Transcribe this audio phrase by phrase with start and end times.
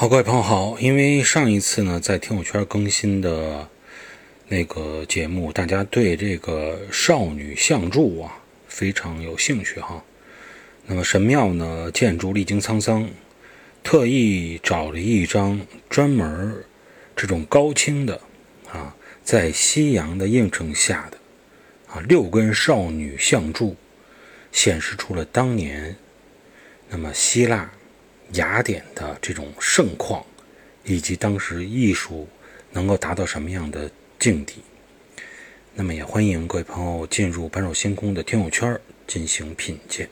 [0.00, 0.78] 好，各位朋友好。
[0.80, 3.68] 因为上一次呢，在听友圈更新的
[4.48, 10.02] 那个节目，大家对这个少女相助啊非常有兴趣哈。
[10.86, 13.10] 那么神庙呢，建筑历经沧桑，
[13.82, 15.60] 特意找了一张
[15.90, 16.64] 专门
[17.14, 18.18] 这种高清的
[18.72, 21.18] 啊，在夕阳的映衬下的
[21.92, 23.76] 啊六根少女相助，
[24.50, 25.94] 显示出了当年
[26.88, 27.70] 那么希腊。
[28.34, 30.24] 雅典的这种盛况，
[30.84, 32.28] 以及当时艺术
[32.72, 34.62] 能够达到什么样的境地，
[35.74, 40.08] 那么也欢迎各位朋友进入般若星空的听友圈进行品鉴。